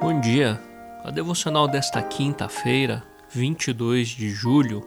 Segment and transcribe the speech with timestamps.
[0.00, 0.58] Bom dia.
[1.04, 4.82] A devocional desta quinta-feira, 22 de julho,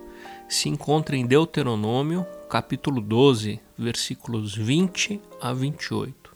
[0.50, 6.32] se encontra em Deuteronômio, capítulo 12, versículos 20 a 28.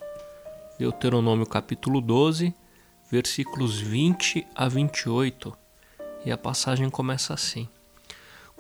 [0.78, 2.54] Deuteronômio, capítulo 12,
[3.12, 5.58] versículos 20 a 28.
[6.24, 7.68] E a passagem começa assim: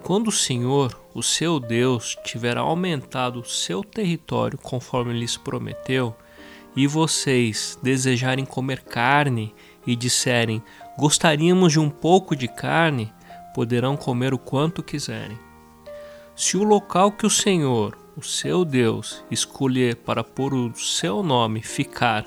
[0.01, 6.15] Quando o Senhor, o seu Deus, tiver aumentado o seu território conforme lhes prometeu,
[6.75, 9.53] e vocês desejarem comer carne
[9.87, 10.61] e disserem:
[10.99, 13.11] Gostaríamos de um pouco de carne,
[13.55, 15.39] poderão comer o quanto quiserem.
[16.35, 21.63] Se o local que o Senhor, o seu Deus, escolher para pôr o seu nome
[21.63, 22.25] ficar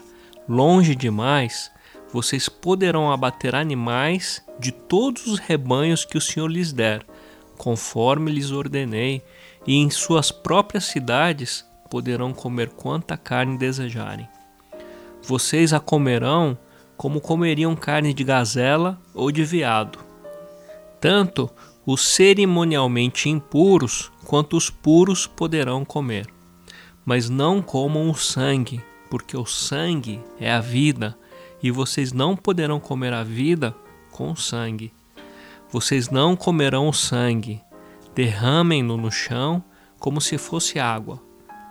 [0.49, 1.71] longe demais,
[2.13, 7.07] vocês poderão abater animais de todos os rebanhos que o Senhor lhes der,
[7.57, 9.23] conforme lhes ordenei,
[9.67, 14.29] e em suas próprias cidades poderão comer quanta carne desejarem.
[15.23, 16.59] Vocês a comerão
[17.01, 20.01] como comeriam carne de gazela ou de veado.
[21.01, 21.49] Tanto
[21.87, 26.27] os cerimonialmente impuros quanto os puros poderão comer.
[27.03, 31.17] Mas não comam o sangue, porque o sangue é a vida,
[31.63, 33.75] e vocês não poderão comer a vida
[34.13, 34.93] com o sangue.
[35.71, 37.63] Vocês não comerão o sangue,
[38.15, 39.65] derramem-no no chão
[39.99, 41.19] como se fosse água.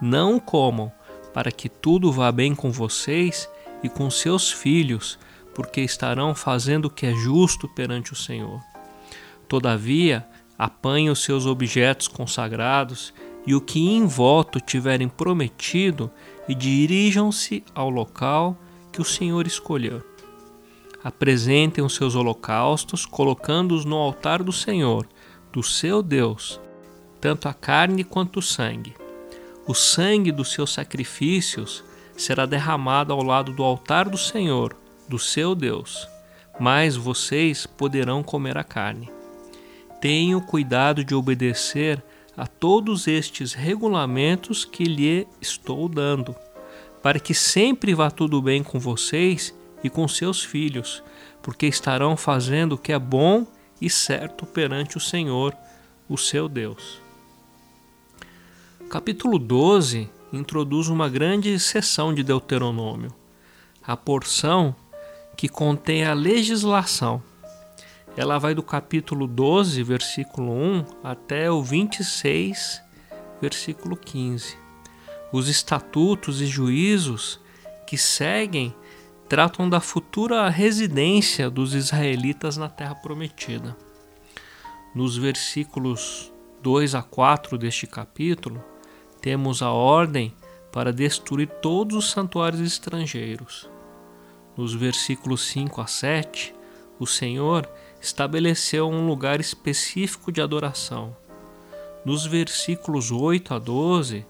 [0.01, 0.91] Não comam,
[1.35, 3.47] para que tudo vá bem com vocês
[3.83, 5.17] e com seus filhos,
[5.53, 8.61] porque estarão fazendo o que é justo perante o Senhor.
[9.47, 10.27] Todavia,
[10.57, 13.13] apanhem os seus objetos consagrados
[13.45, 16.11] e o que em voto tiverem prometido
[16.47, 18.57] e dirijam-se ao local
[18.91, 20.03] que o Senhor escolheu.
[21.03, 25.07] Apresentem os seus holocaustos, colocando-os no altar do Senhor,
[25.51, 26.59] do seu Deus,
[27.21, 28.93] tanto a carne quanto o sangue.
[29.65, 31.83] O sangue dos seus sacrifícios
[32.19, 34.75] será derramado ao lado do altar do Senhor,
[35.07, 36.05] do seu Deus,
[36.59, 39.09] mas vocês poderão comer a carne.
[40.01, 42.03] Tenham cuidado de obedecer
[42.35, 46.35] a todos estes regulamentos que lhe estou dando,
[47.01, 51.01] para que sempre vá tudo bem com vocês e com seus filhos,
[51.41, 53.47] porque estarão fazendo o que é bom
[53.79, 55.55] e certo perante o Senhor,
[56.09, 57.01] o seu Deus.
[58.89, 63.13] Capítulo 12 introduz uma grande seção de Deuteronômio,
[63.85, 64.75] a porção
[65.35, 67.21] que contém a legislação.
[68.15, 72.81] Ela vai do capítulo 12, versículo 1, até o 26,
[73.41, 74.57] versículo 15.
[75.31, 77.39] Os estatutos e juízos
[77.87, 78.75] que seguem
[79.27, 83.77] tratam da futura residência dos israelitas na terra prometida.
[84.93, 88.61] Nos versículos 2 a 4 deste capítulo,
[89.21, 90.33] temos a ordem
[90.71, 93.69] para destruir todos os santuários estrangeiros.
[94.55, 96.53] Nos versículos 5 a 7,
[96.99, 97.69] o Senhor
[98.01, 101.15] estabeleceu um lugar específico de adoração.
[102.05, 104.25] Nos versículos 8 a 12,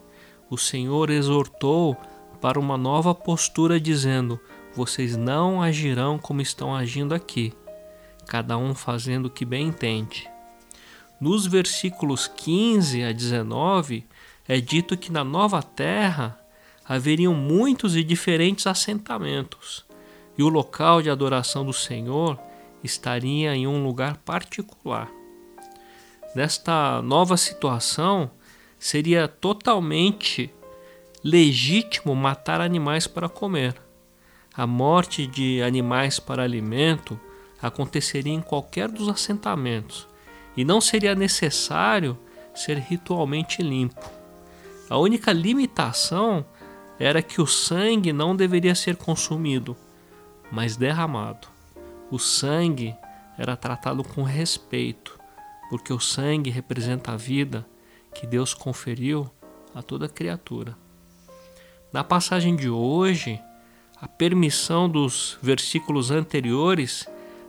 [0.50, 1.96] o Senhor exortou
[2.42, 4.40] para uma nova postura, dizendo:
[4.76, 7.54] Vocês não agirão como estão agindo aqui,
[8.26, 10.30] cada um fazendo o que bem entende.
[11.20, 14.06] Nos versículos 15 a 19,
[14.50, 16.40] é dito que na nova terra
[16.84, 19.86] haveriam muitos e diferentes assentamentos,
[20.36, 22.40] e o local de adoração do Senhor
[22.84, 25.08] estaria em um lugar particular.
[26.34, 28.32] Nesta nova situação,
[28.80, 30.52] seria totalmente
[31.24, 33.76] legítimo matar animais para comer.
[34.56, 37.20] A morte de animais para alimento
[37.62, 40.08] aconteceria em qualquer dos assentamentos
[40.58, 42.18] e não seria necessário
[42.56, 44.19] ser ritualmente limpo.
[44.90, 46.46] A única limitação
[47.00, 49.78] era que o sangue não deveria ser consumido,
[50.52, 51.48] mas derramado.
[52.10, 52.96] O sangue
[53.38, 55.18] era tratado com respeito,
[55.70, 57.66] porque o sangue representa a vida
[58.14, 59.30] que Deus conferiu
[59.76, 60.76] a toda criatura.
[61.94, 63.40] Na passagem de hoje,
[64.02, 67.08] a permissão dos versículos anteriores,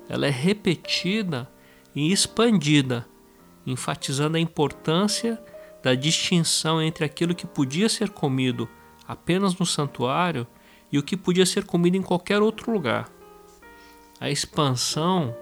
[0.08, 1.50] ela é repetida
[1.94, 3.06] e expandida,
[3.66, 5.42] enfatizando a importância
[5.82, 8.68] da distinção entre aquilo que podia ser comido
[9.06, 10.46] apenas no santuário
[10.92, 13.08] e o que podia ser comido em qualquer outro lugar.
[14.20, 15.34] A expansão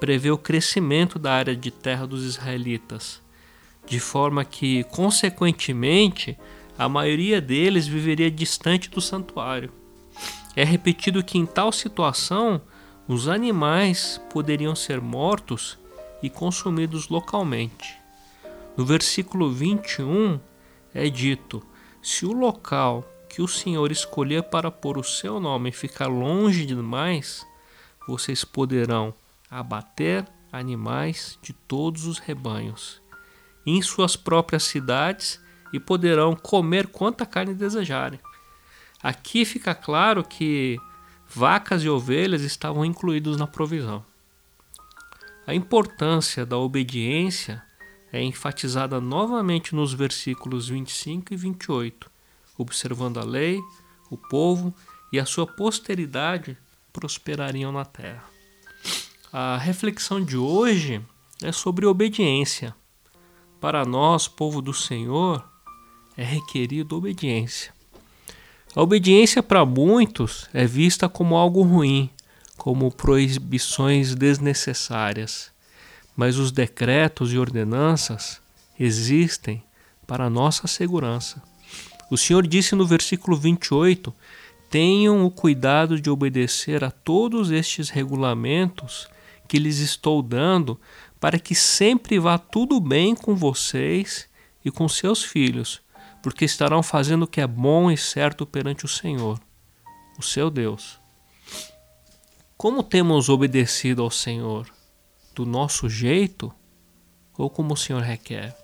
[0.00, 3.22] prevê o crescimento da área de terra dos israelitas,
[3.86, 6.36] de forma que, consequentemente,
[6.76, 9.72] a maioria deles viveria distante do santuário.
[10.56, 12.60] É repetido que, em tal situação,
[13.06, 15.78] os animais poderiam ser mortos
[16.22, 18.01] e consumidos localmente.
[18.76, 20.40] No versículo 21
[20.94, 21.62] é dito:
[22.02, 27.46] Se o local que o Senhor escolher para pôr o seu nome ficar longe demais,
[28.06, 29.14] vocês poderão
[29.50, 33.00] abater animais de todos os rebanhos
[33.64, 35.40] em suas próprias cidades
[35.72, 38.20] e poderão comer quanta carne desejarem.
[39.02, 40.78] Aqui fica claro que
[41.28, 44.04] vacas e ovelhas estavam incluídos na provisão.
[45.46, 47.62] A importância da obediência
[48.12, 52.10] é enfatizada novamente nos versículos 25 e 28,
[52.58, 53.58] observando a lei,
[54.10, 54.74] o povo
[55.10, 56.56] e a sua posteridade
[56.92, 58.24] prosperariam na terra.
[59.32, 61.00] A reflexão de hoje
[61.42, 62.74] é sobre obediência.
[63.60, 65.42] Para nós, povo do Senhor,
[66.16, 67.72] é requerido obediência.
[68.74, 72.10] A obediência para muitos é vista como algo ruim,
[72.56, 75.51] como proibições desnecessárias,
[76.16, 78.40] mas os decretos e ordenanças
[78.78, 79.62] existem
[80.06, 81.42] para nossa segurança.
[82.10, 84.14] O Senhor disse no versículo 28:
[84.68, 89.08] Tenham o cuidado de obedecer a todos estes regulamentos
[89.48, 90.80] que lhes estou dando,
[91.18, 94.28] para que sempre vá tudo bem com vocês
[94.64, 95.80] e com seus filhos,
[96.22, 99.40] porque estarão fazendo o que é bom e certo perante o Senhor,
[100.18, 101.00] o seu Deus.
[102.56, 104.81] Como temos obedecido ao Senhor?
[105.34, 106.52] Do nosso jeito
[107.38, 108.54] ou como o Senhor requer?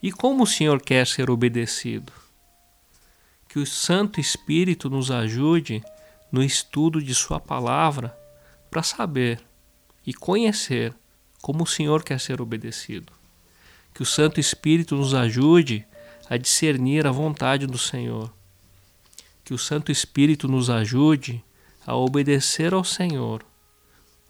[0.00, 2.12] E como o Senhor quer ser obedecido?
[3.48, 5.82] Que o Santo Espírito nos ajude
[6.30, 8.16] no estudo de Sua palavra
[8.70, 9.40] para saber
[10.06, 10.94] e conhecer
[11.40, 13.12] como o Senhor quer ser obedecido.
[13.92, 15.84] Que o Santo Espírito nos ajude
[16.30, 18.32] a discernir a vontade do Senhor.
[19.44, 21.44] Que o Santo Espírito nos ajude
[21.84, 23.44] a obedecer ao Senhor,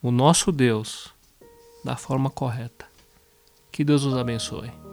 [0.02, 1.14] o nosso Deus,
[1.84, 2.86] da forma correta.
[3.70, 4.91] Que Deus nos abençoe.